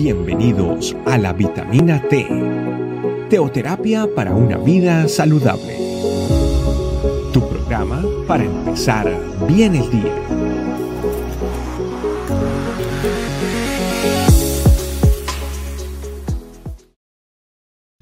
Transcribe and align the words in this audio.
Bienvenidos 0.00 0.94
a 1.06 1.18
la 1.18 1.32
vitamina 1.32 2.00
T, 2.00 2.24
teoterapia 3.28 4.08
para 4.14 4.32
una 4.32 4.56
vida 4.56 5.08
saludable. 5.08 5.76
Tu 7.32 7.40
programa 7.40 8.04
para 8.28 8.44
empezar 8.44 9.12
bien 9.48 9.74
el 9.74 9.90
día. 9.90 10.14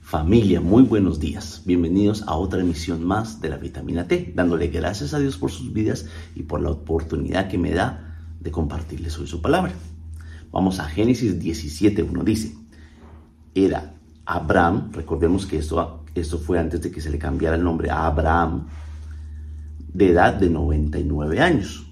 Familia, 0.00 0.60
muy 0.60 0.84
buenos 0.84 1.18
días. 1.18 1.64
Bienvenidos 1.66 2.22
a 2.28 2.36
otra 2.36 2.60
emisión 2.60 3.04
más 3.04 3.40
de 3.40 3.48
la 3.48 3.56
vitamina 3.56 4.06
T, 4.06 4.32
dándole 4.36 4.68
gracias 4.68 5.12
a 5.12 5.18
Dios 5.18 5.36
por 5.36 5.50
sus 5.50 5.72
vidas 5.72 6.06
y 6.36 6.44
por 6.44 6.60
la 6.60 6.70
oportunidad 6.70 7.48
que 7.48 7.58
me 7.58 7.72
da 7.72 8.16
de 8.38 8.52
compartirles 8.52 9.18
hoy 9.18 9.26
su 9.26 9.42
palabra. 9.42 9.72
Vamos 10.52 10.80
a 10.80 10.84
Génesis 10.84 11.38
17, 11.38 12.02
uno 12.02 12.24
dice, 12.24 12.56
era 13.54 13.94
Abraham, 14.24 14.90
recordemos 14.92 15.46
que 15.46 15.58
esto, 15.58 16.04
esto 16.14 16.38
fue 16.38 16.58
antes 16.58 16.82
de 16.82 16.90
que 16.90 17.00
se 17.00 17.10
le 17.10 17.18
cambiara 17.18 17.56
el 17.56 17.62
nombre 17.62 17.90
a 17.90 18.06
Abraham, 18.06 18.66
de 19.92 20.10
edad 20.10 20.34
de 20.34 20.50
99 20.50 21.40
años, 21.40 21.86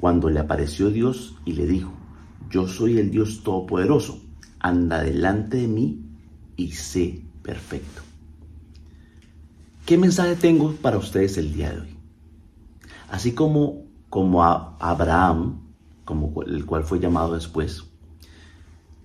cuando 0.00 0.28
le 0.28 0.40
apareció 0.40 0.90
Dios 0.90 1.36
y 1.44 1.52
le 1.52 1.66
dijo, 1.66 1.92
yo 2.50 2.68
soy 2.68 2.98
el 2.98 3.10
Dios 3.10 3.42
Todopoderoso, 3.42 4.20
anda 4.60 5.02
delante 5.02 5.58
de 5.58 5.68
mí 5.68 6.04
y 6.56 6.72
sé 6.72 7.22
perfecto. 7.42 8.02
¿Qué 9.86 9.98
mensaje 9.98 10.36
tengo 10.36 10.72
para 10.72 10.98
ustedes 10.98 11.36
el 11.36 11.52
día 11.52 11.72
de 11.72 11.80
hoy? 11.80 11.96
Así 13.10 13.32
como, 13.32 13.84
como 14.08 14.42
a 14.42 14.76
Abraham, 14.78 15.60
como 16.04 16.42
el 16.42 16.64
cual 16.64 16.84
fue 16.84 17.00
llamado 17.00 17.34
después, 17.34 17.84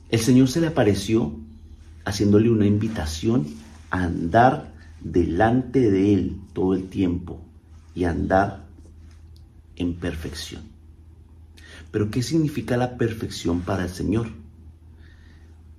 el 0.09 0.19
Señor 0.19 0.47
se 0.47 0.61
le 0.61 0.67
apareció 0.67 1.35
haciéndole 2.05 2.49
una 2.49 2.65
invitación 2.65 3.45
a 3.91 4.03
andar 4.03 4.73
delante 5.01 5.91
de 5.91 6.13
Él 6.13 6.41
todo 6.53 6.73
el 6.73 6.89
tiempo 6.89 7.41
y 7.93 8.05
andar 8.05 8.66
en 9.75 9.93
perfección. 9.95 10.63
Pero 11.91 12.09
¿qué 12.09 12.21
significa 12.21 12.77
la 12.77 12.97
perfección 12.97 13.61
para 13.61 13.83
el 13.83 13.89
Señor? 13.89 14.29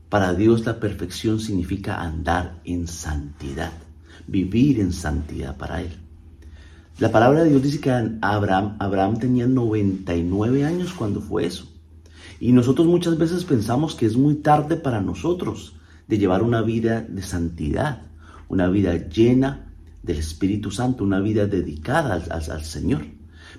Para 0.09 0.35
Dios 0.35 0.65
la 0.65 0.81
perfección 0.81 1.41
significa 1.41 2.01
andar 2.01 2.61
en 2.65 2.89
santidad, 2.89 3.73
vivir 4.27 4.81
en 4.81 4.93
santidad 4.93 5.57
para 5.57 5.83
Él. 5.83 5.97
La 6.99 7.11
palabra 7.11 7.43
de 7.43 7.51
Dios 7.51 7.63
dice 7.63 7.81
que 7.81 7.91
Abraham, 8.21 8.77
Abraham 8.79 9.19
tenía 9.19 9.47
99 9.47 10.65
años 10.65 10.93
cuando 10.93 11.21
fue 11.21 11.47
eso. 11.47 11.67
Y 12.41 12.53
nosotros 12.53 12.87
muchas 12.87 13.19
veces 13.19 13.45
pensamos 13.45 13.95
que 13.95 14.07
es 14.07 14.17
muy 14.17 14.37
tarde 14.37 14.77
para 14.77 15.03
nosotros 15.03 15.75
de 16.09 16.17
llevar 16.17 16.43
una 16.43 16.63
vida 16.63 17.03
de 17.03 17.23
santidad, 17.23 18.03
una 18.49 18.67
vida 18.69 18.97
llena 18.97 19.71
del 20.03 20.17
Espíritu 20.17 20.71
Santo, 20.71 21.05
una 21.05 21.21
vida 21.21 21.47
dedicada 21.47 22.15
al, 22.15 22.65
Señor. 22.65 23.03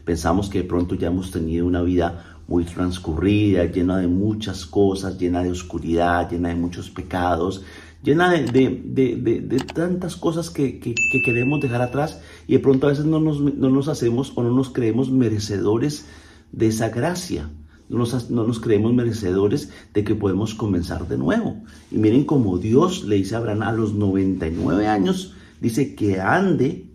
Pensamos 0.04 0.50
que 0.50 0.64
de 0.64 0.68
pronto 0.68 0.96
ya 0.96 1.08
hemos 1.08 1.30
tenido 1.30 1.68
una 1.68 1.84
vida 1.84 2.40
muy 2.48 2.66
transcurrida, 2.66 3.66
llena 3.66 4.00
de 4.00 4.08
muchas 4.08 4.66
cosas, 4.66 5.20
llena 5.20 5.44
de 5.44 5.52
oscuridad, 5.52 6.32
llena 6.32 6.50
de 6.50 6.56
muchos 6.56 6.90
pecados, 6.90 7.64
llena 8.02 8.32
de, 8.32 9.64
tantas 9.76 10.16
cosas 10.16 10.50
que, 10.50 10.80
queremos 11.24 11.62
dejar 11.62 11.84
atrás 11.84 12.20
y 12.48 12.54
de 12.54 12.59
pronto 12.59 12.88
a 12.88 12.90
veces 12.90 13.06
no 13.06 13.20
nos, 13.20 13.40
no 13.40 13.70
nos 13.70 13.88
hacemos 13.88 14.34
o 14.36 14.42
no 14.42 14.50
nos 14.52 14.72
creemos 14.72 15.12
merecedores 15.12 16.08
de 16.52 16.68
esa 16.68 16.90
gracia 16.90 17.48
no 17.92 18.47
nos, 18.47 18.59
creemos 18.59 18.94
merecedores 18.94 19.70
de 19.94 20.03
que 20.03 20.16
podemos 20.16 20.56
comenzar 20.56 21.08
de 21.08 21.17
nuevo. 21.17 21.61
Y 21.92 21.97
miren 21.97 22.23
como 22.23 22.58
Dios 22.58 23.03
le 23.03 23.17
dice 23.17 23.36
a 23.36 23.39
Abraham 23.39 23.64
a 23.64 23.72
los 23.73 23.94
99 23.94 24.88
años, 24.88 25.34
dice 25.59 25.94
que 25.94 26.19
ande 26.19 26.88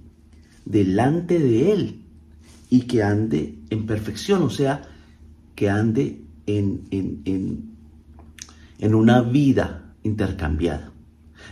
delante 0.65 1.39
de 1.39 1.73
él 1.73 2.01
y 2.71 2.83
que 2.83 3.03
ande 3.03 3.59
en 3.71 3.87
perfección, 3.87 4.43
o 4.43 4.51
sea, 4.51 4.83
que 5.55 5.69
ande 5.69 6.23
en, 6.47 6.83
en, 6.91 7.77
en 8.79 8.95
una 8.95 9.23
vida 9.23 9.95
intercambiada. 10.03 10.93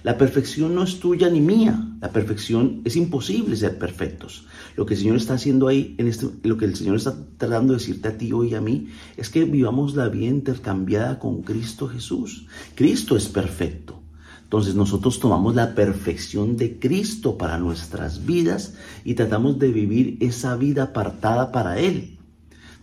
La 0.03 0.19
perfección 0.19 0.75
no 0.75 0.83
es 0.83 1.01
tuya 1.01 1.31
ni 1.31 1.41
mía. 1.41 1.97
La 2.01 2.11
perfección 2.11 2.83
es 2.85 2.97
imposible 2.97 3.57
ser 3.57 3.79
perfectos. 3.79 4.47
Lo 4.77 4.85
que 4.85 4.95
el 4.95 5.01
Señor 5.01 5.17
está 5.17 5.35
haciendo 5.35 5.69
ahí, 5.69 5.95
en 5.99 6.09
este, 6.09 6.27
lo 6.43 6.59
que 6.59 6.65
el 6.65 6.77
Señor 6.77 6.97
está 6.97 7.15
tratando 7.39 7.73
de 7.73 7.79
decirte 7.79 8.09
a 8.09 8.19
ti 8.19 8.33
hoy 8.33 8.51
y 8.51 8.55
a 8.55 8.61
mí, 8.61 8.89
es 9.17 9.31
que 9.31 9.45
vivamos 9.45 9.95
la 9.95 10.09
vida 10.09 10.27
intercambiada 10.27 11.19
con 11.19 11.43
Cristo 11.43 11.89
Jesús. 11.89 12.47
Cristo 12.75 13.17
es 13.17 13.29
perfecto. 13.29 14.01
Entonces 14.43 14.75
nosotros 14.75 15.19
tomamos 15.19 15.55
la 15.55 15.75
perfección 15.75 16.57
de 16.57 16.79
Cristo 16.79 17.39
para 17.39 17.59
nuestras 17.59 18.25
vidas 18.25 18.75
y 19.05 19.15
tratamos 19.15 19.59
de 19.59 19.73
vivir 19.73 20.19
esa 20.21 20.55
vida 20.57 20.85
apartada 20.85 21.51
para 21.51 21.79
Él. 21.79 22.19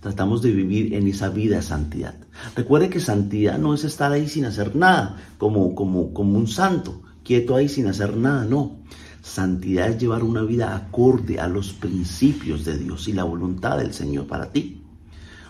Tratamos 0.01 0.41
de 0.41 0.51
vivir 0.51 0.95
en 0.95 1.07
esa 1.07 1.29
vida 1.29 1.57
de 1.57 1.61
santidad. 1.61 2.15
Recuerde 2.55 2.89
que 2.89 2.99
santidad 2.99 3.59
no 3.59 3.75
es 3.75 3.83
estar 3.83 4.11
ahí 4.11 4.27
sin 4.27 4.45
hacer 4.45 4.75
nada, 4.75 5.17
como, 5.37 5.75
como, 5.75 6.11
como 6.11 6.39
un 6.39 6.47
santo, 6.47 7.03
quieto 7.23 7.55
ahí 7.55 7.69
sin 7.69 7.85
hacer 7.85 8.17
nada, 8.17 8.43
no. 8.43 8.77
Santidad 9.21 9.89
es 9.89 9.99
llevar 9.99 10.23
una 10.23 10.41
vida 10.41 10.75
acorde 10.75 11.39
a 11.39 11.47
los 11.47 11.73
principios 11.73 12.65
de 12.65 12.79
Dios 12.79 13.07
y 13.07 13.13
la 13.13 13.25
voluntad 13.25 13.77
del 13.77 13.93
Señor 13.93 14.25
para 14.25 14.51
ti. 14.51 14.81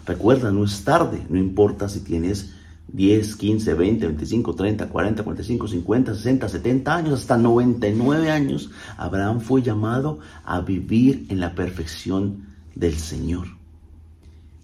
Recuerda, 0.06 0.52
no 0.52 0.66
es 0.66 0.84
tarde, 0.84 1.26
no 1.30 1.38
importa 1.40 1.88
si 1.88 2.02
tienes 2.02 2.54
10, 2.90 3.38
15, 3.38 3.74
20, 3.74 4.06
25, 4.06 4.54
30, 4.54 4.90
40, 4.90 5.24
45, 5.24 5.68
50, 5.70 6.14
60, 6.14 6.50
70 6.50 6.94
años, 6.94 7.22
hasta 7.22 7.38
99 7.38 8.30
años, 8.30 8.70
Abraham 8.98 9.40
fue 9.40 9.62
llamado 9.62 10.20
a 10.44 10.60
vivir 10.60 11.26
en 11.30 11.40
la 11.40 11.56
perfección 11.56 12.48
del 12.76 12.98
Señor 12.98 13.61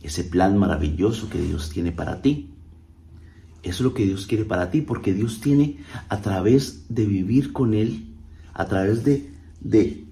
ese 0.07 0.23
plan 0.23 0.57
maravilloso 0.57 1.29
que 1.29 1.41
Dios 1.41 1.69
tiene 1.69 1.91
para 1.91 2.21
ti. 2.21 2.49
Eso 3.61 3.75
es 3.75 3.81
lo 3.81 3.93
que 3.93 4.05
Dios 4.05 4.25
quiere 4.25 4.45
para 4.45 4.71
ti, 4.71 4.81
porque 4.81 5.13
Dios 5.13 5.41
tiene 5.41 5.79
a 6.07 6.21
través 6.21 6.85
de 6.87 7.05
vivir 7.05 7.51
con 7.51 7.73
Él, 7.73 8.05
a 8.53 8.65
través 8.65 9.03
de, 9.03 9.29
de, 9.59 10.05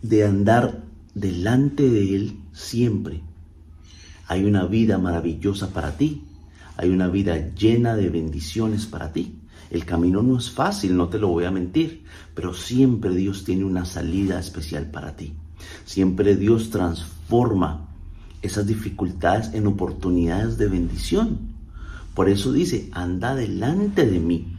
de 0.00 0.24
andar 0.24 0.82
delante 1.14 1.90
de 1.90 2.16
Él 2.16 2.38
siempre. 2.52 3.20
Hay 4.26 4.44
una 4.44 4.64
vida 4.64 4.96
maravillosa 4.96 5.74
para 5.74 5.96
ti, 5.96 6.24
hay 6.76 6.88
una 6.88 7.08
vida 7.08 7.54
llena 7.54 7.96
de 7.96 8.08
bendiciones 8.08 8.86
para 8.86 9.12
ti. 9.12 9.34
El 9.70 9.84
camino 9.84 10.22
no 10.22 10.38
es 10.38 10.50
fácil, 10.50 10.96
no 10.96 11.08
te 11.08 11.18
lo 11.18 11.28
voy 11.28 11.44
a 11.44 11.50
mentir, 11.50 12.04
pero 12.34 12.54
siempre 12.54 13.14
Dios 13.14 13.44
tiene 13.44 13.64
una 13.64 13.84
salida 13.84 14.38
especial 14.38 14.90
para 14.90 15.16
ti. 15.16 15.34
Siempre 15.84 16.36
Dios 16.36 16.70
transforma 16.70 17.87
esas 18.42 18.66
dificultades 18.66 19.52
en 19.54 19.66
oportunidades 19.66 20.58
de 20.58 20.68
bendición. 20.68 21.38
Por 22.14 22.28
eso 22.28 22.52
dice, 22.52 22.88
anda 22.92 23.34
delante 23.34 24.06
de 24.06 24.18
mí. 24.18 24.54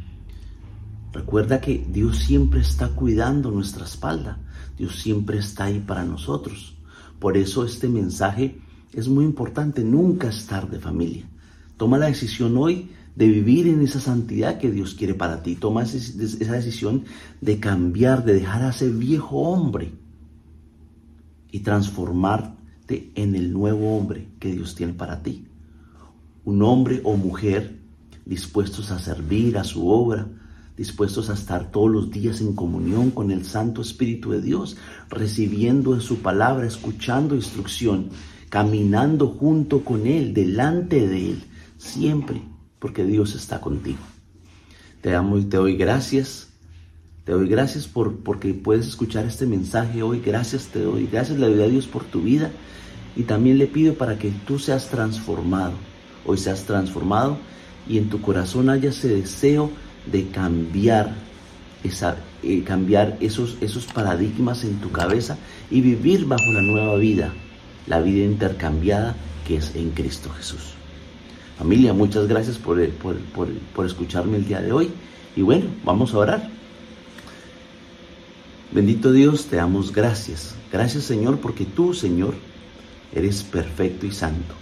Recuerda 1.12 1.60
que 1.60 1.86
Dios 1.92 2.20
siempre 2.20 2.62
está 2.62 2.90
cuidando 2.90 3.52
nuestra 3.52 3.86
espalda. 3.86 4.40
Dios 4.78 4.96
siempre 5.00 5.40
está 5.40 5.66
ahí 5.66 5.80
para 5.80 6.06
nosotros. 6.06 6.78
Por 7.20 7.36
eso 7.36 7.66
este 7.66 7.90
mensaje 7.90 8.62
es 8.94 9.08
muy 9.08 9.26
importante. 9.26 9.84
Nunca 9.84 10.30
estar 10.30 10.70
de 10.70 10.80
familia. 10.80 11.26
Toma 11.78 11.98
la 11.98 12.08
decisión 12.08 12.56
hoy 12.58 12.92
de 13.16 13.28
vivir 13.28 13.68
en 13.68 13.82
esa 13.82 14.00
santidad 14.00 14.60
que 14.60 14.72
Dios 14.72 14.94
quiere 14.94 15.14
para 15.14 15.44
ti. 15.44 15.56
Toma 15.56 15.84
esa 15.84 16.54
decisión 16.54 17.04
de 17.42 17.60
cambiar, 17.60 18.24
de 18.24 18.36
dejar 18.36 18.64
a 18.64 18.70
ese 18.70 18.90
viejo 18.90 19.40
hombre 19.40 19.92
y 21.52 21.60
transformar 21.60 22.59
en 22.90 23.36
el 23.36 23.54
nuevo 23.54 23.96
hombre 23.98 24.28
que 24.40 24.52
Dios 24.52 24.76
tiene 24.76 24.94
para 24.94 25.22
ti. 25.22 25.48
Un 26.44 26.64
hombre 26.64 27.02
o 27.04 27.16
mujer 27.16 27.80
dispuestos 28.26 28.92
a 28.92 29.00
servir 29.00 29.58
a 29.58 29.64
su 29.64 29.90
obra, 29.90 30.28
dispuestos 30.78 31.30
a 31.30 31.34
estar 31.34 31.72
todos 31.72 31.92
los 31.92 32.12
días 32.12 32.42
en 32.42 32.54
comunión 32.54 33.12
con 33.12 33.32
el 33.32 33.44
Santo 33.44 33.82
Espíritu 33.82 34.32
de 34.32 34.42
Dios, 34.42 34.78
recibiendo 35.10 35.94
en 35.94 36.02
su 36.02 36.20
palabra, 36.20 36.68
escuchando 36.68 37.36
instrucción, 37.36 38.10
caminando 38.50 39.28
junto 39.28 39.84
con 39.84 40.08
Él, 40.08 40.34
delante 40.34 41.08
de 41.08 41.32
Él, 41.32 41.44
siempre, 41.78 42.42
porque 42.80 43.04
Dios 43.04 43.36
está 43.36 43.60
contigo. 43.60 44.00
Te 45.02 45.16
amo 45.16 45.38
y 45.38 45.46
te 45.46 45.58
doy 45.58 45.76
gracias. 45.76 46.49
Te 47.30 47.36
doy 47.36 47.48
gracias 47.48 47.86
por 47.86 48.16
porque 48.22 48.56
puedes 48.56 48.88
escuchar 48.88 49.24
este 49.28 49.46
mensaje 49.46 50.02
hoy. 50.02 50.20
Gracias 50.20 50.70
te 50.70 50.80
doy. 50.80 51.08
Gracias 51.12 51.38
le 51.38 51.48
doy 51.48 51.62
a 51.62 51.68
Dios 51.68 51.86
por 51.86 52.04
tu 52.04 52.24
vida. 52.24 52.50
Y 53.16 53.22
también 53.22 53.60
le 53.60 53.68
pido 53.68 53.94
para 53.94 54.18
que 54.18 54.32
tú 54.48 54.58
seas 54.58 54.90
transformado, 54.90 55.74
hoy 56.26 56.40
seas 56.40 56.64
transformado 56.64 57.38
y 57.88 58.00
en 58.00 58.10
tu 58.10 58.20
corazón 58.20 58.68
haya 58.68 58.90
ese 58.90 59.10
deseo 59.10 59.70
de 60.12 60.30
cambiar, 60.30 61.14
esa, 61.84 62.18
eh, 62.42 62.64
cambiar 62.64 63.16
esos, 63.20 63.58
esos 63.62 63.86
paradigmas 63.86 64.64
en 64.64 64.80
tu 64.80 64.92
cabeza 64.92 65.38
y 65.70 65.82
vivir 65.82 66.26
bajo 66.26 66.52
la 66.52 66.64
nueva 66.64 66.96
vida, 66.96 67.32
la 67.86 68.02
vida 68.02 68.26
intercambiada 68.26 69.16
que 69.48 69.58
es 69.58 69.76
en 69.76 69.92
Cristo 69.92 70.32
Jesús. 70.32 70.74
Familia, 71.60 71.94
muchas 71.94 72.28
gracias 72.28 72.58
por, 72.58 72.84
por, 72.94 73.18
por, 73.20 73.50
por 73.76 73.86
escucharme 73.86 74.38
el 74.38 74.48
día 74.48 74.64
de 74.64 74.72
hoy. 74.72 74.90
Y 75.36 75.44
bueno, 75.44 75.68
vamos 75.86 76.16
a 76.16 76.18
orar. 76.18 76.59
Bendito 78.72 79.12
Dios, 79.12 79.48
te 79.48 79.56
damos 79.56 79.92
gracias. 79.92 80.56
Gracias 80.72 81.04
Señor 81.04 81.40
porque 81.40 81.66
tú, 81.66 81.94
Señor, 81.96 82.36
eres 83.14 83.44
perfecto 83.44 84.06
y 84.06 84.12
santo. 84.12 84.54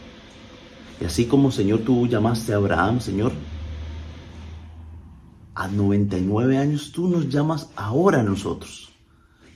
Y 1.01 1.05
así 1.05 1.25
como, 1.25 1.51
Señor, 1.51 1.79
tú 1.79 2.07
llamaste 2.07 2.53
a 2.53 2.55
Abraham, 2.55 3.01
Señor, 3.01 3.33
a 5.53 5.67
99 5.67 6.57
años, 6.57 6.91
tú 6.91 7.07
nos 7.09 7.29
llamas 7.29 7.69
ahora 7.75 8.21
a 8.21 8.23
nosotros. 8.23 8.93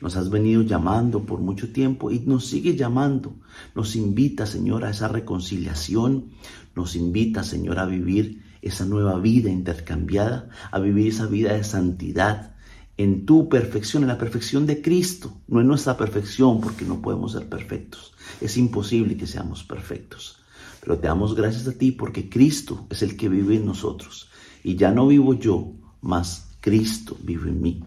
Nos 0.02 0.18
has 0.18 0.30
venido 0.30 0.64
llamando 0.64 1.24
por 1.26 1.40
mucho 1.40 1.72
tiempo 1.72 2.12
y 2.12 2.20
nos 2.20 2.48
sigue 2.48 2.76
llamando. 2.76 3.36
Nos 3.76 3.96
invita, 3.96 4.46
Señor, 4.46 4.84
a 4.84 4.90
esa 4.90 5.08
reconciliación. 5.08 6.32
Nos 6.76 6.96
invita, 6.96 7.44
Señor, 7.44 7.80
a 7.80 7.86
vivir 7.86 8.42
esa 8.62 8.86
nueva 8.86 9.20
vida 9.20 9.50
intercambiada, 9.50 10.50
a 10.72 10.80
vivir 10.80 11.08
esa 11.08 11.28
vida 11.28 11.54
de 11.54 11.64
santidad, 11.64 12.56
en 12.98 13.26
tu 13.26 13.50
perfección, 13.50 14.04
en 14.04 14.10
la 14.10 14.18
perfección 14.18 14.66
de 14.66 14.82
Cristo, 14.82 15.42
no 15.48 15.62
en 15.62 15.68
nuestra 15.68 15.98
perfección, 15.98 16.62
porque 16.62 16.86
no 16.86 17.02
podemos 17.02 17.32
ser 17.32 17.48
perfectos. 17.48 18.14
Es 18.40 18.58
imposible 18.58 19.18
que 19.18 19.28
seamos 19.28 19.64
perfectos. 19.64 20.38
Pero 20.82 20.98
te 20.98 21.08
damos 21.08 21.36
gracias 21.36 21.68
a 21.68 21.78
ti 21.78 21.92
porque 21.92 22.30
Cristo 22.30 22.88
es 22.90 23.02
el 23.02 23.16
que 23.16 23.30
vive 23.30 23.56
en 23.56 23.66
nosotros. 23.66 24.30
Y 24.64 24.76
ya 24.76 24.92
no 24.92 25.08
vivo 25.08 25.34
yo, 25.34 25.74
mas 26.02 26.56
Cristo 26.60 27.18
vive 27.22 27.50
en 27.50 27.62
mí. 27.62 27.84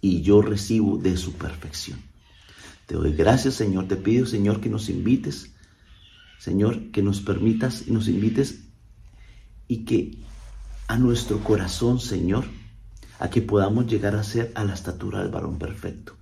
Y 0.00 0.22
yo 0.22 0.42
recibo 0.42 0.98
de 0.98 1.16
su 1.16 1.32
perfección. 1.32 1.98
Te 2.86 2.96
doy 2.96 3.12
gracias, 3.12 3.54
Señor. 3.54 3.88
Te 3.88 3.96
pido, 3.96 4.26
Señor, 4.26 4.60
que 4.60 4.68
nos 4.68 4.88
invites. 4.88 5.52
Señor, 6.38 6.90
que 6.90 7.02
nos 7.02 7.20
permitas 7.20 7.84
y 7.86 7.92
nos 7.92 8.08
invites 8.08 8.64
y 9.66 9.84
que 9.84 10.18
a 10.88 10.98
nuestro 10.98 11.38
corazón, 11.42 12.00
Señor, 12.00 12.44
a 13.18 13.30
que 13.30 13.42
podamos 13.42 13.86
llegar 13.86 14.16
a 14.16 14.22
ser 14.22 14.52
a 14.54 14.64
la 14.64 14.74
estatura 14.74 15.20
del 15.20 15.30
varón 15.30 15.58
perfecto. 15.58 16.14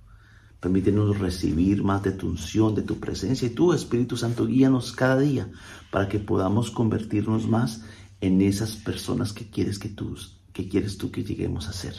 Permítenos 0.59 1.19
recibir 1.19 1.83
más 1.83 2.03
de 2.03 2.11
tu 2.11 2.27
unción, 2.27 2.73
de 2.73 2.83
tu 2.83 2.99
presencia 2.99 3.47
y 3.47 3.51
tu 3.51 3.73
Espíritu 3.73 4.15
Santo 4.15 4.45
guíanos 4.45 4.93
cada 4.93 5.19
día 5.19 5.51
para 5.91 6.07
que 6.07 6.19
podamos 6.19 6.71
convertirnos 6.71 7.47
más 7.47 7.83
en 8.21 8.41
esas 8.41 8.77
personas 8.77 9.33
que 9.33 9.49
quieres 9.49 9.77
que 9.77 9.89
tú, 9.89 10.15
que 10.53 10.69
quieres 10.69 10.97
tú 10.97 11.11
que 11.11 11.23
lleguemos 11.23 11.67
a 11.67 11.73
ser. 11.73 11.95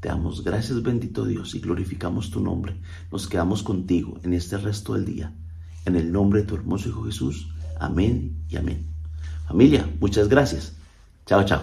Te 0.00 0.08
damos 0.08 0.42
gracias, 0.42 0.82
bendito 0.82 1.26
Dios, 1.26 1.54
y 1.54 1.60
glorificamos 1.60 2.30
tu 2.30 2.40
nombre. 2.40 2.80
Nos 3.12 3.28
quedamos 3.28 3.62
contigo 3.62 4.18
en 4.22 4.32
este 4.32 4.56
resto 4.56 4.94
del 4.94 5.04
día. 5.04 5.34
En 5.84 5.96
el 5.96 6.10
nombre 6.10 6.40
de 6.40 6.46
tu 6.46 6.54
hermoso 6.54 6.88
Hijo 6.88 7.04
Jesús. 7.04 7.48
Amén 7.78 8.44
y 8.48 8.56
amén. 8.56 8.86
Familia, 9.46 9.88
muchas 10.00 10.28
gracias. 10.28 10.72
Chao, 11.26 11.44
chao. 11.44 11.62